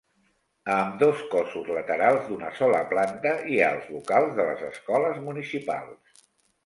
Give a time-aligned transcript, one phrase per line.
[0.75, 6.27] A ambdós cossos laterals, d'una sola planta, hi ha els locals de les Escoles Municipals.